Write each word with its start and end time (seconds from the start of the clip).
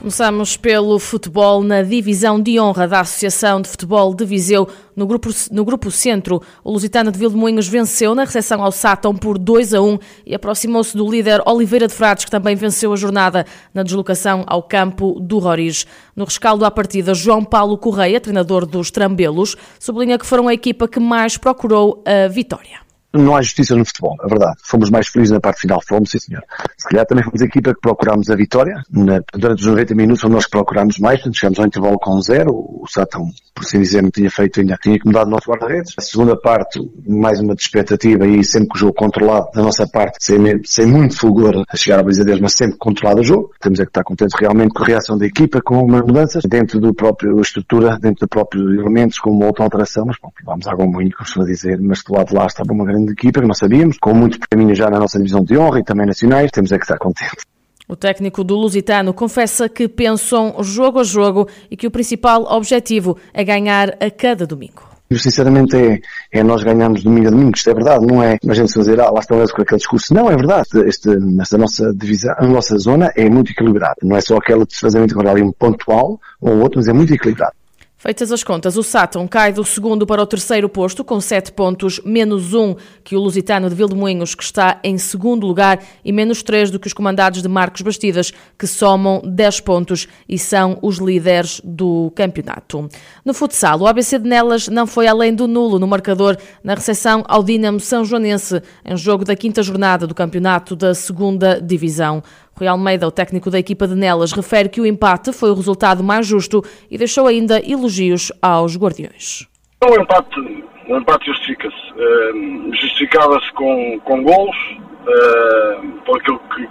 Começamos 0.00 0.56
pelo 0.56 0.98
futebol 0.98 1.62
na 1.62 1.82
divisão 1.82 2.40
de 2.40 2.58
honra 2.58 2.88
da 2.88 3.00
Associação 3.00 3.60
de 3.60 3.68
Futebol 3.68 4.14
de 4.14 4.24
Viseu. 4.24 4.66
No 4.96 5.06
grupo, 5.06 5.28
no 5.50 5.62
grupo 5.62 5.90
Centro, 5.90 6.40
o 6.64 6.72
Lusitano 6.72 7.12
de 7.12 7.18
Vilmoinhos 7.18 7.68
venceu 7.68 8.14
na 8.14 8.24
recepção 8.24 8.62
ao 8.64 8.72
Sátão 8.72 9.14
por 9.14 9.36
2 9.36 9.74
a 9.74 9.82
1 9.82 9.98
e 10.24 10.34
aproximou-se 10.34 10.96
do 10.96 11.08
líder 11.08 11.42
Oliveira 11.44 11.86
de 11.86 11.92
Frades, 11.92 12.24
que 12.24 12.30
também 12.30 12.56
venceu 12.56 12.94
a 12.94 12.96
jornada 12.96 13.44
na 13.74 13.82
deslocação 13.82 14.42
ao 14.46 14.62
campo 14.62 15.20
do 15.20 15.38
Roriz. 15.38 15.86
No 16.16 16.24
rescaldo 16.24 16.64
à 16.64 16.70
partida, 16.70 17.12
João 17.12 17.44
Paulo 17.44 17.76
Correia, 17.76 18.18
treinador 18.18 18.64
dos 18.64 18.90
Trambelos, 18.90 19.54
sublinha 19.78 20.18
que 20.18 20.24
foram 20.24 20.48
a 20.48 20.54
equipa 20.54 20.88
que 20.88 20.98
mais 20.98 21.36
procurou 21.36 22.02
a 22.06 22.26
vitória 22.26 22.89
não 23.12 23.34
há 23.34 23.42
justiça 23.42 23.74
no 23.74 23.84
futebol, 23.84 24.16
é 24.22 24.28
verdade. 24.28 24.56
Fomos 24.62 24.90
mais 24.90 25.08
felizes 25.08 25.32
na 25.32 25.40
parte 25.40 25.60
final, 25.60 25.80
fomos, 25.86 26.10
sim 26.10 26.18
senhor. 26.18 26.42
Se 26.76 26.88
calhar 26.88 27.06
também 27.06 27.24
fomos 27.24 27.42
a 27.42 27.44
equipa 27.44 27.74
que 27.74 27.80
procurámos 27.80 28.30
a 28.30 28.36
vitória. 28.36 28.82
Na, 28.90 29.20
durante 29.34 29.60
os 29.60 29.66
90 29.66 29.94
minutos 29.94 30.20
fomos 30.20 30.34
nós 30.34 30.44
que 30.44 30.50
procurámos 30.50 30.98
mais, 30.98 31.20
chegamos 31.32 31.58
ao 31.58 31.66
intervalo 31.66 31.98
com 31.98 32.20
zero. 32.20 32.52
O 32.52 32.84
Sátão, 32.88 33.28
por 33.54 33.64
assim 33.64 33.80
dizer, 33.80 34.02
não 34.02 34.10
tinha 34.10 34.30
feito 34.30 34.60
ainda, 34.60 34.76
tinha 34.80 34.96
incomodado 34.96 35.28
o 35.28 35.30
nosso 35.30 35.50
guarda-redes. 35.50 35.94
A 35.98 36.02
segunda 36.02 36.36
parte, 36.36 36.80
mais 37.06 37.40
uma 37.40 37.54
de 37.54 37.62
expectativa 37.62 38.26
e 38.26 38.44
sempre 38.44 38.68
com 38.68 38.76
o 38.76 38.78
jogo 38.78 38.94
controlado 38.94 39.48
da 39.54 39.62
nossa 39.62 39.86
parte, 39.86 40.18
sem, 40.20 40.38
sem 40.64 40.86
muito 40.86 41.18
fulgor 41.18 41.64
a 41.68 41.76
chegar 41.76 41.98
à 42.00 42.02
baliza 42.02 42.24
deles, 42.24 42.40
mas 42.40 42.52
sempre 42.52 42.78
controlado 42.78 43.20
o 43.20 43.24
jogo. 43.24 43.50
Temos 43.60 43.80
é 43.80 43.84
que 43.84 43.90
estar 43.90 44.04
contentes 44.04 44.38
realmente 44.38 44.72
com 44.72 44.82
a 44.82 44.86
reação 44.86 45.18
da 45.18 45.26
equipa, 45.26 45.60
com 45.60 45.82
umas 45.82 46.02
mudanças 46.02 46.44
dentro 46.44 46.80
do 46.80 46.94
próprio 46.94 47.40
estrutura, 47.40 47.98
dentro 47.98 48.20
dos 48.20 48.28
próprios 48.28 48.78
elementos, 48.78 49.18
com 49.18 49.30
uma 49.30 49.46
outra 49.46 49.64
alteração, 49.64 50.04
mas 50.06 50.16
bom, 50.22 50.30
vamos 50.44 50.66
água 50.66 50.86
muito, 50.86 51.16
como 51.16 51.46
dizer, 51.46 51.80
mas 51.80 52.02
do 52.02 52.14
lado 52.14 52.28
de 52.28 52.34
lá 52.34 52.46
estava 52.46 52.72
uma 52.72 52.84
grande 52.84 52.99
equipa 53.08 53.40
que 53.40 53.46
não 53.46 53.54
sabíamos, 53.54 53.98
com 53.98 54.14
muitos 54.14 54.38
prémios 54.48 54.78
já 54.78 54.90
na 54.90 54.98
nossa 54.98 55.18
divisão 55.18 55.42
de 55.42 55.56
honra 55.56 55.80
e 55.80 55.84
também 55.84 56.06
nacionais, 56.06 56.50
temos 56.50 56.72
é 56.72 56.78
que 56.78 56.84
estar 56.84 56.98
contentes. 56.98 57.44
O 57.88 57.96
técnico 57.96 58.44
do 58.44 58.54
Lusitano 58.54 59.12
confessa 59.12 59.68
que 59.68 59.88
pensam 59.88 60.62
jogo 60.62 61.00
a 61.00 61.04
jogo 61.04 61.48
e 61.68 61.76
que 61.76 61.88
o 61.88 61.90
principal 61.90 62.44
objetivo 62.44 63.16
é 63.34 63.42
ganhar 63.42 63.96
a 64.00 64.08
cada 64.10 64.46
domingo. 64.46 64.88
Sinceramente 65.12 65.76
é, 65.76 66.00
é 66.30 66.44
nós 66.44 66.62
ganharmos 66.62 67.02
domingo 67.02 67.26
a 67.26 67.30
domingo, 67.30 67.56
isto 67.56 67.68
é 67.68 67.74
verdade, 67.74 68.06
não 68.06 68.22
é 68.22 68.38
a 68.48 68.54
gente 68.54 68.72
fazer, 68.72 69.00
ah, 69.00 69.10
lá 69.10 69.18
estão 69.18 69.38
eles 69.38 69.50
com 69.50 69.62
aquele 69.62 69.78
discurso. 69.78 70.14
Não, 70.14 70.30
é 70.30 70.36
verdade. 70.36 70.68
Este, 70.86 71.08
nesta 71.08 71.58
nossa 71.58 71.92
divisão, 71.92 72.32
a 72.38 72.46
nossa 72.46 72.78
zona 72.78 73.12
é 73.16 73.28
muito 73.28 73.50
equilibrada. 73.50 73.96
Não 74.04 74.14
é 74.14 74.20
só 74.20 74.36
aquela 74.36 74.60
de 74.60 74.68
desfazamento 74.68 75.14
agora 75.14 75.32
ali 75.32 75.42
um 75.42 75.50
pontual 75.50 76.20
ou 76.40 76.58
outro, 76.60 76.78
mas 76.78 76.86
é 76.86 76.92
muito 76.92 77.12
equilibrado. 77.12 77.54
Feitas 78.02 78.32
as 78.32 78.42
contas, 78.42 78.78
o 78.78 78.82
Sátão 78.82 79.28
cai 79.28 79.52
do 79.52 79.62
segundo 79.62 80.06
para 80.06 80.22
o 80.22 80.26
terceiro 80.26 80.70
posto, 80.70 81.04
com 81.04 81.20
7 81.20 81.52
pontos, 81.52 82.00
menos 82.02 82.54
1 82.54 82.74
que 83.04 83.14
o 83.14 83.20
Lusitano 83.20 83.68
de 83.68 83.74
Vildemoinhos, 83.74 84.34
que 84.34 84.42
está 84.42 84.80
em 84.82 84.96
segundo 84.96 85.46
lugar, 85.46 85.78
e 86.02 86.10
menos 86.10 86.42
3 86.42 86.70
do 86.70 86.80
que 86.80 86.86
os 86.86 86.94
comandados 86.94 87.42
de 87.42 87.48
Marcos 87.48 87.82
Bastidas, 87.82 88.32
que 88.58 88.66
somam 88.66 89.20
10 89.22 89.60
pontos 89.60 90.08
e 90.26 90.38
são 90.38 90.78
os 90.80 90.96
líderes 90.96 91.60
do 91.62 92.10
campeonato. 92.16 92.88
No 93.22 93.34
futsal, 93.34 93.78
o 93.78 93.86
ABC 93.86 94.18
de 94.18 94.26
Nelas 94.26 94.66
não 94.68 94.86
foi 94.86 95.06
além 95.06 95.34
do 95.34 95.46
nulo 95.46 95.78
no 95.78 95.86
marcador 95.86 96.38
na 96.64 96.72
recepção 96.72 97.22
ao 97.28 97.44
Dínamo 97.44 97.80
São 97.80 98.02
Joanense, 98.02 98.62
em 98.82 98.96
jogo 98.96 99.26
da 99.26 99.36
quinta 99.36 99.62
jornada 99.62 100.06
do 100.06 100.14
campeonato 100.14 100.74
da 100.74 100.94
segunda 100.94 101.60
divisão. 101.60 102.22
Rui 102.58 102.68
Almeida, 102.68 103.06
o 103.06 103.10
técnico 103.10 103.50
da 103.50 103.58
equipa 103.58 103.86
de 103.86 103.94
Nelas, 103.94 104.32
refere 104.32 104.68
que 104.68 104.80
o 104.80 104.86
empate 104.86 105.32
foi 105.32 105.50
o 105.50 105.54
resultado 105.54 106.02
mais 106.02 106.26
justo 106.26 106.62
e 106.90 106.98
deixou 106.98 107.26
ainda 107.26 107.58
elogios 107.58 108.32
aos 108.42 108.76
guardiões. 108.76 109.48
O 109.82 109.94
empate, 110.00 110.64
o 110.88 110.96
empate 110.96 111.26
justifica-se. 111.26 111.92
Uh, 111.92 112.74
Justificava-se 112.74 113.52
com, 113.54 114.00
com 114.04 114.22
golos, 114.22 114.56
uh, 114.76 116.02
por 116.04 116.18
aquilo 116.18 116.38
que, 116.54 116.68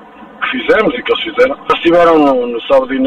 fizemos 0.49 0.93
e 0.93 1.03
que 1.03 1.11
eles 1.11 1.23
fizeram. 1.23 1.57
Eles 1.69 1.81
tiveram 1.81 2.19
no, 2.19 2.47
no 2.47 2.61
sábado 2.61 2.93
e 2.93 2.99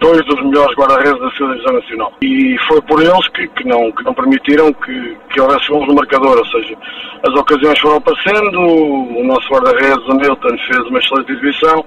dois 0.00 0.24
dos 0.26 0.42
melhores 0.44 0.74
guarda-redes 0.76 1.20
da 1.20 1.30
segunda 1.32 1.54
divisão 1.54 1.74
nacional. 1.74 2.12
E 2.22 2.56
foi 2.66 2.80
por 2.82 3.02
eles 3.02 3.28
que, 3.28 3.48
que, 3.48 3.66
não, 3.66 3.90
que 3.92 4.04
não 4.04 4.14
permitiram 4.14 4.72
que, 4.72 5.16
que 5.30 5.40
houvesse 5.40 5.68
gols 5.68 5.86
no 5.88 5.94
marcador, 5.94 6.38
ou 6.38 6.46
seja, 6.46 6.76
as 7.26 7.34
ocasiões 7.34 7.78
foram 7.80 7.96
aparecendo, 7.96 8.60
o 8.60 9.24
nosso 9.24 9.48
guarda-redes, 9.48 10.06
o 10.08 10.14
Milton, 10.14 10.56
fez 10.66 10.86
uma 10.86 10.98
excelente 10.98 11.32
exibição, 11.32 11.84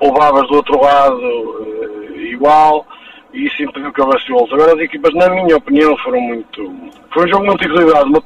o 0.00 0.12
Babas 0.12 0.48
do 0.48 0.56
outro 0.56 0.80
lado 0.80 1.20
eh, 1.20 2.22
igual, 2.32 2.86
e 3.32 3.46
isso 3.46 3.62
impediu 3.62 3.92
que 3.92 4.00
houvesse 4.00 4.28
gols. 4.28 4.52
Agora 4.52 4.74
as 4.74 4.80
equipas, 4.80 5.14
na 5.14 5.28
minha 5.28 5.56
opinião, 5.56 5.96
foram 5.98 6.20
muito... 6.20 6.90
Foi 7.12 7.24
um 7.24 7.28
jogo 7.28 7.46
muito 7.46 7.64
equilibrado. 7.64 8.22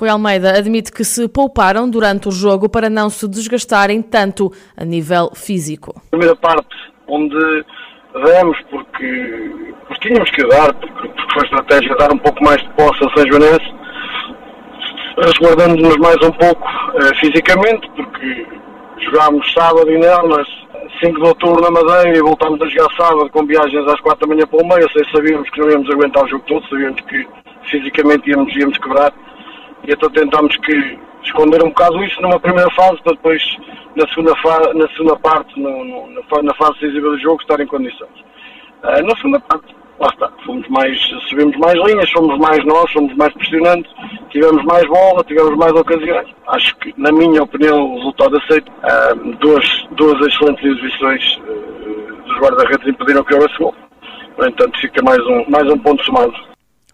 Rui 0.00 0.08
Almeida 0.08 0.56
admite 0.56 0.90
que 0.90 1.04
se 1.04 1.28
pouparam 1.28 1.88
durante 1.88 2.26
o 2.26 2.32
jogo 2.32 2.70
para 2.70 2.88
não 2.88 3.10
se 3.10 3.28
desgastarem 3.28 4.00
tanto 4.00 4.50
a 4.74 4.82
nível 4.82 5.30
físico. 5.34 5.92
A 6.06 6.10
primeira 6.10 6.34
parte, 6.36 6.74
onde 7.06 7.36
demos 8.14 8.56
porque, 8.70 9.52
porque 9.86 10.08
tínhamos 10.08 10.30
que 10.30 10.42
dar, 10.46 10.72
porque, 10.72 11.08
porque 11.08 11.34
foi 11.34 11.42
estratégia 11.44 11.96
dar 11.96 12.10
um 12.14 12.18
pouco 12.18 12.42
mais 12.42 12.62
de 12.62 12.68
posse 12.70 13.04
a 13.04 13.10
São 13.10 13.26
Joanense, 13.26 13.74
resguardando-nos 15.18 15.96
mais 15.98 16.16
um 16.22 16.32
pouco 16.32 16.66
uh, 16.66 17.14
fisicamente, 17.16 17.86
porque 17.94 18.46
jogámos 19.00 19.52
sábado 19.52 19.90
e 19.90 19.98
nelas, 19.98 20.48
5 21.04 21.20
de 21.20 21.28
outubro 21.28 21.60
na 21.60 21.70
Madeira 21.70 22.16
e 22.16 22.22
voltámos 22.22 22.60
a 22.62 22.68
jogar 22.68 22.88
sábado 22.96 23.28
com 23.28 23.44
viagens 23.44 23.86
às 23.86 24.00
4 24.00 24.26
da 24.26 24.34
manhã 24.34 24.46
para 24.46 24.64
o 24.64 24.66
meio, 24.66 24.88
sabíamos 25.12 25.50
que 25.50 25.60
não 25.60 25.70
íamos 25.70 25.90
aguentar 25.90 26.24
o 26.24 26.28
jogo 26.28 26.44
todo, 26.46 26.66
sabíamos 26.70 27.02
que 27.02 27.28
fisicamente 27.70 28.30
íamos, 28.30 28.56
íamos 28.56 28.78
quebrar 28.78 29.12
e 29.90 29.92
então 29.92 30.08
tentámos 30.10 30.56
que 30.58 30.98
esconder 31.24 31.62
um 31.64 31.68
bocado 31.70 32.02
isso 32.04 32.22
numa 32.22 32.38
primeira 32.38 32.70
fase 32.70 33.02
para 33.02 33.12
depois 33.12 33.42
na 33.96 34.06
segunda, 34.08 34.32
na 34.72 34.88
segunda 34.90 35.16
parte, 35.16 35.60
no, 35.60 35.84
no, 35.84 36.42
na 36.42 36.54
fase 36.54 36.74
decisiva 36.74 37.10
do 37.10 37.18
jogo, 37.18 37.40
estar 37.42 37.58
em 37.58 37.66
condições. 37.66 38.20
Uh, 38.84 39.04
na 39.04 39.16
segunda 39.16 39.40
parte, 39.40 39.74
lá 39.98 40.08
está, 40.12 40.30
fomos 40.46 40.66
mais, 40.68 40.96
subimos 41.28 41.56
mais 41.56 41.74
linhas, 41.74 42.08
somos 42.10 42.38
mais 42.38 42.64
nós, 42.64 42.88
somos 42.92 43.14
mais 43.16 43.34
pressionantes, 43.34 43.92
tivemos 44.30 44.62
mais 44.64 44.86
bola, 44.86 45.24
tivemos 45.24 45.56
mais 45.56 45.72
ocasiões. 45.72 46.28
Acho 46.46 46.76
que, 46.76 46.94
na 46.96 47.10
minha 47.10 47.42
opinião, 47.42 47.82
o 47.82 47.96
resultado 47.96 48.38
aceito. 48.38 48.70
Uh, 48.70 49.36
duas, 49.40 49.88
duas 49.90 50.24
excelentes 50.24 50.64
exibições 50.64 51.36
uh, 51.38 52.22
dos 52.26 52.38
guarda-redes 52.38 52.86
impediram 52.86 53.24
que 53.24 53.34
houvesse 53.34 53.58
gol. 53.58 53.74
No 54.38 54.46
entanto, 54.46 54.80
fica 54.80 55.02
mais 55.02 55.18
um, 55.26 55.44
mais 55.50 55.68
um 55.68 55.78
ponto 55.78 56.02
somado. 56.04 56.32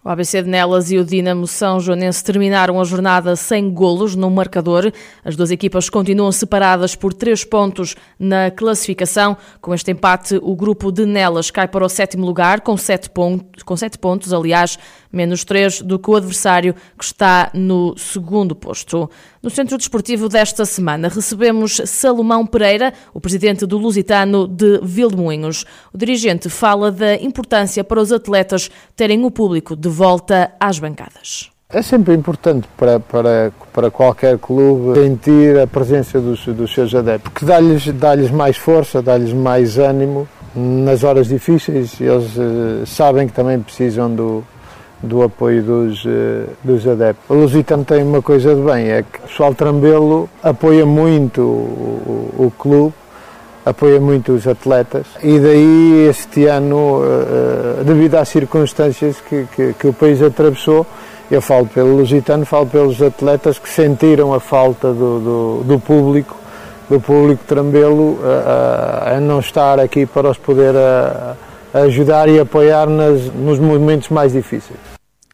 O 0.07 0.09
ABC 0.09 0.41
de 0.41 0.49
Nelas 0.49 0.89
e 0.89 0.97
o 0.97 1.03
Dinamo 1.03 1.45
São 1.45 1.81
Joanense 1.81 2.23
terminaram 2.23 2.79
a 2.79 2.83
jornada 2.85 3.35
sem 3.35 3.69
golos 3.69 4.15
no 4.15 4.31
marcador. 4.31 4.89
As 5.21 5.35
duas 5.35 5.51
equipas 5.51 5.89
continuam 5.89 6.31
separadas 6.31 6.95
por 6.95 7.13
três 7.13 7.43
pontos 7.43 7.93
na 8.17 8.49
classificação. 8.49 9.35
Com 9.59 9.73
este 9.73 9.91
empate, 9.91 10.39
o 10.41 10.55
grupo 10.55 10.93
de 10.93 11.05
Nelas 11.05 11.51
cai 11.51 11.67
para 11.67 11.85
o 11.85 11.89
sétimo 11.89 12.25
lugar 12.25 12.61
com 12.61 12.77
sete 12.77 13.09
pontos, 13.09 13.63
com 13.63 13.75
sete 13.75 13.97
pontos 13.97 14.31
aliás, 14.31 14.79
menos 15.11 15.43
três 15.43 15.81
do 15.81 15.97
que 15.97 16.09
o 16.09 16.15
adversário 16.15 16.75
que 16.97 17.03
está 17.03 17.49
no 17.53 17.97
segundo 17.97 18.55
posto. 18.55 19.09
No 19.41 19.49
Centro 19.49 19.77
Desportivo 19.77 20.27
desta 20.27 20.65
semana 20.65 21.07
recebemos 21.07 21.81
Salomão 21.85 22.45
Pereira, 22.45 22.93
o 23.13 23.21
presidente 23.21 23.65
do 23.65 23.77
Lusitano 23.77 24.47
de 24.47 24.79
Vilmoinhos. 24.83 25.65
O 25.93 25.97
dirigente 25.97 26.49
fala 26.49 26.91
da 26.91 27.15
importância 27.15 27.83
para 27.83 28.01
os 28.01 28.11
atletas 28.11 28.69
terem 28.95 29.23
o 29.25 29.31
público 29.31 29.75
de 29.75 29.89
volta 29.89 30.51
às 30.59 30.79
bancadas. 30.79 31.49
É 31.69 31.81
sempre 31.81 32.13
importante 32.13 32.65
para, 32.77 32.97
para, 32.97 33.51
para 33.73 33.91
qualquer 33.91 34.37
clube 34.37 34.97
sentir 34.97 35.59
a 35.59 35.67
presença 35.67 36.17
dos, 36.17 36.45
dos 36.45 36.73
seus 36.73 36.95
adeptos, 36.95 37.33
porque 37.33 37.45
dá-lhes 37.45 37.87
dá 37.87 38.15
mais 38.31 38.55
força, 38.55 39.01
dá-lhes 39.01 39.33
mais 39.33 39.77
ânimo 39.77 40.25
nas 40.55 41.03
horas 41.03 41.27
difíceis. 41.27 41.99
Eles 41.99 42.37
uh, 42.37 42.85
sabem 42.85 43.27
que 43.27 43.33
também 43.33 43.59
precisam 43.59 44.09
do, 44.09 44.45
do 45.01 45.21
apoio 45.21 45.61
dos, 45.61 46.05
uh, 46.05 46.49
dos 46.63 46.87
adeptos. 46.87 47.29
O 47.29 47.33
Lusitano 47.33 47.85
tem 47.85 48.03
uma 48.03 48.21
coisa 48.21 48.55
de 48.55 48.61
bem, 48.61 48.89
é 48.89 49.03
que 49.03 49.19
o 49.19 49.21
pessoal 49.23 49.53
Trambelo 49.53 50.29
apoia 50.41 50.85
muito 50.85 51.41
o, 51.41 52.33
o, 52.37 52.45
o 52.45 52.51
clube, 52.51 52.93
apoia 53.65 53.99
muito 53.99 54.31
os 54.31 54.47
atletas 54.47 55.05
e 55.21 55.37
daí 55.39 56.07
este 56.09 56.45
ano, 56.45 57.01
uh, 57.01 57.83
devido 57.83 58.15
às 58.15 58.29
circunstâncias 58.29 59.21
que, 59.21 59.45
que, 59.55 59.73
que, 59.73 59.87
o 59.87 59.93
país 59.93 60.21
atravessou, 60.21 60.85
eu 61.29 61.41
falo 61.41 61.67
pelo 61.67 61.97
Lusitano, 61.97 62.45
falo 62.45 62.65
pelos 62.65 63.01
atletas 63.01 63.59
que 63.59 63.69
sentiram 63.69 64.33
a 64.33 64.39
falta 64.39 64.93
do, 64.93 65.19
do, 65.19 65.63
do 65.65 65.79
público, 65.79 66.37
do 66.89 66.99
público 66.99 67.43
Trambelo 67.45 68.13
uh, 68.13 69.15
a 69.15 69.19
não 69.19 69.39
estar 69.39 69.79
aqui 69.79 70.05
para 70.05 70.29
os 70.29 70.37
poder 70.37 70.73
ajudar 71.81 72.29
e 72.29 72.39
apoiar 72.39 72.87
nas, 72.87 73.25
nos 73.33 73.59
momentos 73.59 74.09
mais 74.09 74.33
difíceis. 74.33 74.79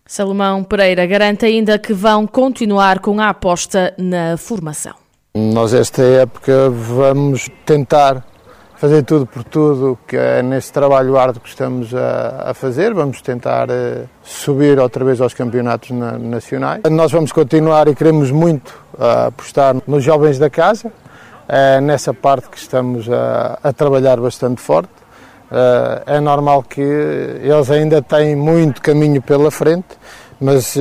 Salomão 0.05 0.63
Pereira 0.63 1.05
garante 1.05 1.45
ainda 1.45 1.79
que 1.79 1.93
vão 1.93 2.27
continuar 2.27 2.99
com 2.99 3.19
a 3.19 3.29
aposta 3.29 3.93
na 3.97 4.37
formação. 4.37 4.93
Nós 5.35 5.73
esta 5.73 6.03
época 6.03 6.69
vamos 6.69 7.49
tentar 7.65 8.23
fazer 8.75 9.01
tudo 9.03 9.25
por 9.25 9.45
tudo 9.45 9.97
que 10.05 10.17
é 10.17 10.43
nesse 10.43 10.73
trabalho 10.73 11.17
árduo 11.17 11.41
que 11.41 11.47
estamos 11.47 11.95
a, 11.95 12.49
a 12.49 12.53
fazer. 12.53 12.93
Vamos 12.93 13.21
tentar 13.21 13.69
uh, 13.69 14.07
subir 14.21 14.77
outra 14.77 15.05
vez 15.05 15.21
aos 15.21 15.33
campeonatos 15.33 15.91
na, 15.91 16.19
nacionais. 16.19 16.81
Nós 16.91 17.09
vamos 17.09 17.31
continuar 17.31 17.87
e 17.87 17.95
queremos 17.95 18.29
muito 18.29 18.77
uh, 18.95 19.27
apostar 19.27 19.75
nos 19.87 20.03
jovens 20.03 20.37
da 20.37 20.49
casa, 20.49 20.91
é 21.47 21.79
nessa 21.79 22.13
parte 22.13 22.49
que 22.49 22.57
estamos 22.57 23.09
a, 23.09 23.57
a 23.63 23.71
trabalhar 23.71 24.19
bastante 24.19 24.61
forte. 24.61 25.02
Uh, 25.53 26.01
é 26.07 26.19
normal 26.19 26.63
que 26.63 26.81
eles 26.81 27.69
ainda 27.69 28.01
têm 28.01 28.35
muito 28.35 28.81
caminho 28.81 29.21
pela 29.21 29.51
frente, 29.51 29.85
mas 30.41 30.75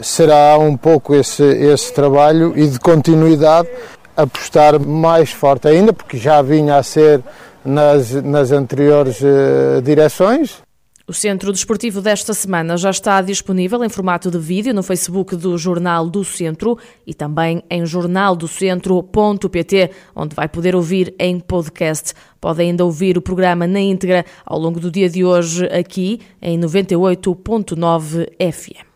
será 0.00 0.56
um 0.58 0.76
pouco 0.76 1.14
esse, 1.14 1.42
esse 1.42 1.92
trabalho 1.92 2.56
e 2.56 2.66
de 2.68 2.78
continuidade 2.78 3.68
apostar 4.16 4.80
mais 4.80 5.30
forte 5.30 5.68
ainda, 5.68 5.92
porque 5.92 6.16
já 6.16 6.40
vinha 6.40 6.76
a 6.76 6.82
ser 6.82 7.22
nas, 7.64 8.12
nas 8.12 8.50
anteriores 8.52 9.20
uh, 9.20 9.82
direções. 9.82 10.65
O 11.08 11.12
Centro 11.12 11.52
Desportivo 11.52 12.00
desta 12.00 12.34
semana 12.34 12.76
já 12.76 12.90
está 12.90 13.22
disponível 13.22 13.84
em 13.84 13.88
formato 13.88 14.28
de 14.28 14.38
vídeo 14.38 14.74
no 14.74 14.82
Facebook 14.82 15.36
do 15.36 15.56
Jornal 15.56 16.10
do 16.10 16.24
Centro 16.24 16.76
e 17.06 17.14
também 17.14 17.62
em 17.70 17.86
jornaldocentro.pt, 17.86 19.90
onde 20.16 20.34
vai 20.34 20.48
poder 20.48 20.74
ouvir 20.74 21.14
em 21.16 21.38
podcast. 21.38 22.12
Pode 22.40 22.62
ainda 22.62 22.84
ouvir 22.84 23.16
o 23.16 23.22
programa 23.22 23.68
na 23.68 23.78
íntegra 23.78 24.26
ao 24.44 24.58
longo 24.58 24.80
do 24.80 24.90
dia 24.90 25.08
de 25.08 25.24
hoje 25.24 25.66
aqui 25.66 26.18
em 26.42 26.58
98.9 26.58 28.26
FM. 28.52 28.95